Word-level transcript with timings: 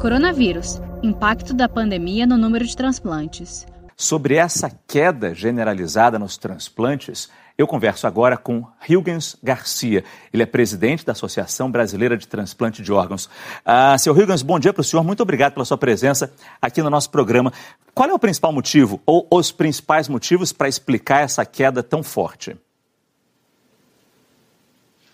Coronavírus 0.00 0.80
Impacto 1.02 1.52
da 1.52 1.68
pandemia 1.68 2.26
no 2.26 2.38
número 2.38 2.64
de 2.64 2.74
transplantes. 2.74 3.66
Sobre 3.94 4.34
essa 4.34 4.70
queda 4.88 5.34
generalizada 5.34 6.18
nos 6.18 6.38
transplantes, 6.38 7.28
eu 7.58 7.66
converso 7.66 8.06
agora 8.06 8.38
com 8.38 8.66
Hilgens 8.88 9.36
Garcia. 9.42 10.02
Ele 10.32 10.42
é 10.42 10.46
presidente 10.46 11.04
da 11.04 11.12
Associação 11.12 11.70
Brasileira 11.70 12.16
de 12.16 12.26
Transplante 12.26 12.82
de 12.82 12.90
Órgãos. 12.90 13.28
Ah, 13.62 13.98
seu 13.98 14.16
Hilgens, 14.16 14.40
bom 14.40 14.58
dia 14.58 14.72
para 14.72 14.80
o 14.80 14.84
senhor. 14.84 15.04
Muito 15.04 15.22
obrigado 15.22 15.52
pela 15.52 15.66
sua 15.66 15.76
presença 15.76 16.32
aqui 16.62 16.82
no 16.82 16.88
nosso 16.88 17.10
programa. 17.10 17.52
Qual 17.92 18.08
é 18.08 18.14
o 18.14 18.18
principal 18.18 18.54
motivo 18.54 19.02
ou 19.04 19.26
os 19.30 19.52
principais 19.52 20.08
motivos 20.08 20.50
para 20.50 20.66
explicar 20.66 21.20
essa 21.20 21.44
queda 21.44 21.82
tão 21.82 22.02
forte? 22.02 22.56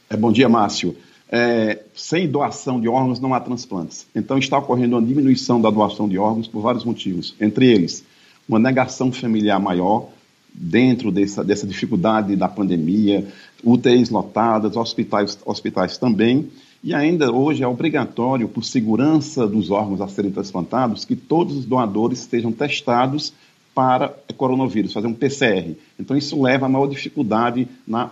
É, 0.09 0.17
bom 0.17 0.31
dia, 0.31 0.49
Márcio. 0.49 0.97
É, 1.29 1.83
sem 1.95 2.29
doação 2.29 2.81
de 2.81 2.89
órgãos 2.89 3.19
não 3.19 3.35
há 3.35 3.41
transplantes. 3.41 4.07
Então 4.15 4.39
está 4.39 4.59
ocorrendo 4.59 4.97
uma 4.97 5.07
diminuição 5.07 5.61
da 5.61 5.71
doação 5.71 6.09
de 6.09 6.19
órgãos 6.19 6.47
por 6.47 6.61
vários 6.61 6.85
motivos. 6.85 7.35
Entre 7.41 7.67
eles, 7.67 8.05
uma 8.49 8.59
negação 8.59 9.11
familiar 9.11 9.59
maior 9.59 10.09
dentro 10.53 11.11
dessa, 11.11 11.45
dessa 11.45 11.67
dificuldade 11.67 12.35
da 12.37 12.49
pandemia, 12.49 13.27
UTIs 13.63 14.09
lotadas, 14.09 14.77
hospitais, 14.77 15.39
hospitais 15.45 15.99
também. 15.99 16.49
E 16.83 16.95
ainda 16.95 17.33
hoje 17.33 17.63
é 17.63 17.69
obrigatório, 17.69 18.49
por 18.49 18.65
segurança 18.65 19.47
dos 19.47 19.71
órgãos 19.71 20.01
a 20.01 20.09
serem 20.09 20.31
transplantados, 20.31 21.05
que 21.05 21.17
todos 21.17 21.57
os 21.57 21.65
doadores 21.65 22.21
estejam 22.21 22.53
testados 22.53 23.33
para 23.75 24.15
coronavírus, 24.37 24.93
fazer 24.93 25.07
um 25.07 25.13
PCR. 25.13 25.75
Então, 25.99 26.17
isso 26.17 26.41
leva 26.41 26.65
a 26.65 26.69
maior 26.69 26.87
dificuldade 26.87 27.69
na, 27.87 28.11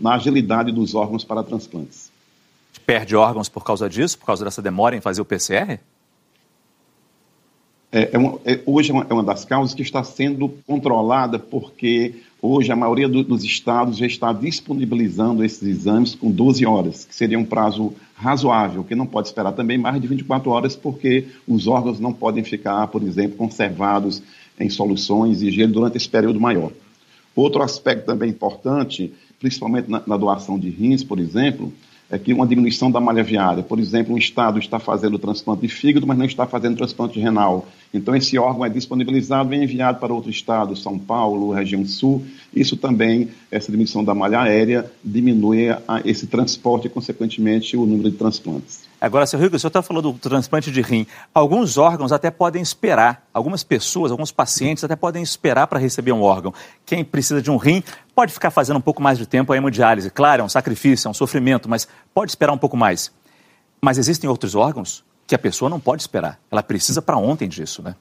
na 0.00 0.14
agilidade 0.14 0.70
dos 0.70 0.94
órgãos 0.94 1.24
para 1.24 1.42
transplantes. 1.42 2.09
Perde 2.90 3.14
órgãos 3.14 3.48
por 3.48 3.62
causa 3.62 3.88
disso, 3.88 4.18
por 4.18 4.26
causa 4.26 4.44
dessa 4.44 4.60
demora 4.60 4.96
em 4.96 5.00
fazer 5.00 5.20
o 5.20 5.24
PCR? 5.24 5.78
É, 7.92 8.10
é 8.12 8.18
uma, 8.18 8.40
é, 8.44 8.58
hoje 8.66 8.90
é 8.90 8.94
uma, 8.94 9.06
é 9.08 9.14
uma, 9.14 9.22
das 9.22 9.44
causas 9.44 9.72
que 9.72 9.82
está 9.82 10.02
sendo 10.02 10.48
controlada 10.66 11.38
porque 11.38 12.16
hoje 12.42 12.72
a 12.72 12.74
maioria 12.74 13.08
do, 13.08 13.22
dos 13.22 13.44
estados 13.44 13.96
já 13.96 14.06
está 14.06 14.32
disponibilizando 14.32 15.44
esses 15.44 15.62
exames 15.62 16.16
com 16.16 16.32
12 16.32 16.66
horas, 16.66 17.04
que 17.04 17.14
seria 17.14 17.38
um 17.38 17.44
prazo 17.44 17.94
razoável, 18.12 18.82
que 18.82 18.96
não 18.96 19.06
pode 19.06 19.28
esperar 19.28 19.52
também 19.52 19.78
mais 19.78 20.00
de 20.00 20.08
24 20.08 20.50
horas, 20.50 20.74
porque 20.74 21.28
os 21.46 21.68
órgãos 21.68 22.00
não 22.00 22.12
podem 22.12 22.42
ficar, 22.42 22.88
por 22.88 23.04
exemplo, 23.04 23.36
conservados 23.36 24.20
em 24.58 24.68
soluções 24.68 25.42
e 25.42 25.52
gelo 25.52 25.74
durante 25.74 25.96
esse 25.96 26.08
período 26.08 26.40
maior. 26.40 26.72
Outro 27.36 27.62
aspecto 27.62 28.06
também 28.06 28.30
importante, 28.30 29.14
principalmente 29.38 29.88
na, 29.88 30.02
na 30.04 30.16
doação 30.16 30.58
de 30.58 30.68
rins, 30.70 31.04
por 31.04 31.20
exemplo, 31.20 31.72
é 32.10 32.18
que 32.18 32.32
uma 32.32 32.46
diminuição 32.46 32.90
da 32.90 33.00
malha 33.00 33.22
viária. 33.22 33.62
Por 33.62 33.78
exemplo, 33.78 34.14
um 34.14 34.18
estado 34.18 34.58
está 34.58 34.78
fazendo 34.78 35.18
transplante 35.18 35.62
de 35.62 35.68
fígado, 35.68 36.06
mas 36.06 36.18
não 36.18 36.24
está 36.24 36.46
fazendo 36.46 36.76
transplante 36.76 37.20
renal. 37.20 37.66
Então, 37.92 38.14
esse 38.14 38.38
órgão 38.38 38.64
é 38.64 38.68
disponibilizado 38.68 39.52
e 39.52 39.58
é 39.58 39.64
enviado 39.64 39.98
para 39.98 40.14
outro 40.14 40.30
estado, 40.30 40.76
São 40.76 40.96
Paulo, 40.96 41.52
região 41.52 41.84
sul. 41.84 42.24
Isso 42.54 42.76
também, 42.76 43.28
essa 43.50 43.66
diminuição 43.66 44.04
da 44.04 44.14
malha 44.14 44.40
aérea, 44.40 44.90
diminui 45.02 45.66
esse 46.04 46.28
transporte 46.28 46.86
e, 46.86 46.90
consequentemente, 46.90 47.76
o 47.76 47.84
número 47.84 48.10
de 48.10 48.16
transplantes. 48.16 48.88
Agora, 49.00 49.26
seu 49.26 49.40
Rico, 49.40 49.56
o 49.56 49.58
senhor 49.58 49.70
está 49.70 49.82
falando 49.82 50.12
do 50.12 50.18
transplante 50.18 50.70
de 50.70 50.80
rim. 50.82 51.04
Alguns 51.34 51.78
órgãos 51.78 52.12
até 52.12 52.30
podem 52.30 52.62
esperar, 52.62 53.26
algumas 53.34 53.64
pessoas, 53.64 54.12
alguns 54.12 54.30
pacientes 54.30 54.84
até 54.84 54.94
podem 54.94 55.22
esperar 55.22 55.66
para 55.66 55.78
receber 55.78 56.12
um 56.12 56.22
órgão. 56.22 56.54
Quem 56.86 57.02
precisa 57.02 57.42
de 57.42 57.50
um 57.50 57.56
rim 57.56 57.82
pode 58.14 58.32
ficar 58.32 58.50
fazendo 58.50 58.76
um 58.76 58.82
pouco 58.82 59.02
mais 59.02 59.18
de 59.18 59.26
tempo 59.26 59.52
a 59.52 59.56
hemodiálise. 59.56 60.10
Claro, 60.10 60.42
é 60.42 60.44
um 60.44 60.48
sacrifício, 60.48 61.08
é 61.08 61.10
um 61.10 61.14
sofrimento, 61.14 61.68
mas 61.68 61.88
pode 62.14 62.30
esperar 62.30 62.52
um 62.52 62.58
pouco 62.58 62.76
mais. 62.76 63.10
Mas 63.80 63.98
existem 63.98 64.28
outros 64.28 64.54
órgãos 64.54 65.02
que 65.30 65.34
a 65.36 65.38
pessoa 65.38 65.70
não 65.70 65.78
pode 65.78 66.02
esperar. 66.02 66.40
Ela 66.50 66.60
precisa 66.60 67.00
para 67.00 67.16
ontem 67.16 67.48
disso, 67.48 67.84
né? 67.84 67.94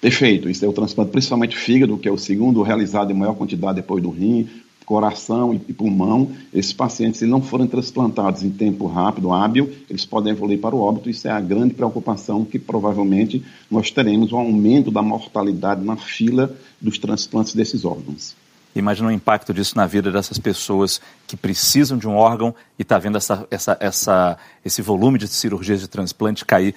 Perfeito. 0.00 0.48
Isso 0.48 0.64
é 0.64 0.68
o 0.68 0.72
transplante, 0.72 1.10
principalmente 1.10 1.54
fígado, 1.54 1.98
que 1.98 2.08
é 2.08 2.10
o 2.10 2.16
segundo 2.16 2.62
realizado 2.62 3.10
em 3.10 3.14
maior 3.14 3.34
quantidade 3.34 3.76
depois 3.76 4.02
do 4.02 4.08
rim 4.08 4.48
coração 4.86 5.52
e 5.52 5.58
pulmão, 5.74 6.32
esses 6.50 6.72
pacientes, 6.72 7.18
se 7.18 7.26
não 7.26 7.42
forem 7.42 7.66
transplantados 7.66 8.42
em 8.42 8.48
tempo 8.48 8.86
rápido, 8.86 9.30
hábil, 9.30 9.70
eles 9.90 10.06
podem 10.06 10.32
evoluir 10.32 10.58
para 10.58 10.74
o 10.74 10.80
óbito. 10.80 11.10
Isso 11.10 11.28
é 11.28 11.30
a 11.30 11.38
grande 11.42 11.74
preocupação 11.74 12.42
que 12.42 12.58
provavelmente 12.58 13.44
nós 13.70 13.90
teremos 13.90 14.32
um 14.32 14.38
aumento 14.38 14.90
da 14.90 15.02
mortalidade 15.02 15.84
na 15.84 15.98
fila 15.98 16.56
dos 16.80 16.96
transplantes 16.96 17.54
desses 17.54 17.84
órgãos. 17.84 18.34
Imagina 18.78 19.08
o 19.08 19.12
impacto 19.12 19.52
disso 19.52 19.76
na 19.76 19.86
vida 19.86 20.10
dessas 20.10 20.38
pessoas 20.38 21.00
que 21.26 21.36
precisam 21.36 21.98
de 21.98 22.08
um 22.08 22.16
órgão 22.16 22.54
e 22.78 22.82
está 22.82 22.98
vendo 22.98 23.18
essa, 23.18 23.46
essa, 23.50 23.76
essa, 23.80 24.38
esse 24.64 24.82
volume 24.82 25.18
de 25.18 25.28
cirurgias 25.28 25.80
de 25.80 25.88
transplante 25.88 26.44
cair 26.44 26.74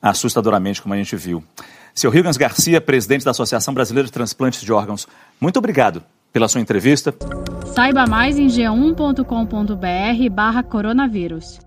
assustadoramente, 0.00 0.80
como 0.80 0.94
a 0.94 0.96
gente 0.96 1.14
viu. 1.16 1.42
Seu 1.94 2.14
Hilgans 2.14 2.36
Garcia, 2.36 2.80
presidente 2.80 3.24
da 3.24 3.32
Associação 3.32 3.74
Brasileira 3.74 4.06
de 4.06 4.12
Transplantes 4.12 4.60
de 4.62 4.72
Órgãos, 4.72 5.06
muito 5.40 5.58
obrigado 5.58 6.02
pela 6.32 6.48
sua 6.48 6.60
entrevista. 6.60 7.14
Saiba 7.74 8.06
mais 8.06 8.38
em 8.38 8.46
g1.com.br 8.46 10.34
barra 10.34 10.62
coronavírus. 10.62 11.60